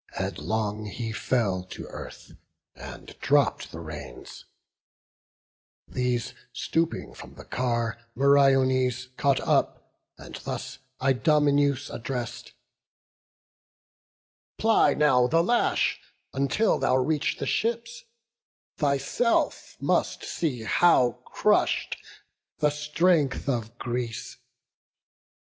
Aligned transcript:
Headlong 0.13 0.85
he 0.85 1.11
fell 1.11 1.63
to 1.65 1.85
earth, 1.89 2.35
and 2.73 3.15
dropp'd 3.19 3.71
the 3.71 3.79
reins: 3.79 4.45
These, 5.87 6.33
stooping 6.51 7.13
from 7.13 7.35
the 7.35 7.45
car, 7.45 7.99
Meriones 8.15 9.09
Caught 9.15 9.41
up, 9.41 9.93
and 10.17 10.33
thus 10.37 10.79
Idomeneus 10.99 11.91
address'd: 11.91 12.53
"Ply 14.57 14.95
now 14.95 15.27
the 15.27 15.43
lash, 15.43 15.99
until 16.33 16.79
thou 16.79 16.97
reach 16.97 17.37
the 17.37 17.45
ships: 17.45 18.05
Thyself 18.77 19.77
must 19.79 20.23
see 20.23 20.63
how 20.63 21.19
crush'd 21.25 21.97
the 22.57 22.71
strength 22.71 23.47
of 23.47 23.77
Greece." 23.77 24.37